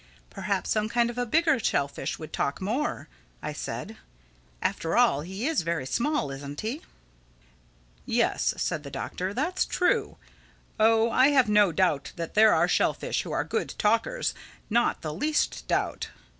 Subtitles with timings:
[0.31, 3.07] "Perhaps some kind of a bigger shellfish would talk more,"
[3.43, 3.97] I said.
[4.59, 6.81] "After all, he is very small, isn't he?"
[8.07, 10.17] "Yes," said the Doctor, "that's true.
[10.79, 15.67] Oh I have no doubt that there are shellfish who are good talkers—not the least
[15.67, 16.09] doubt.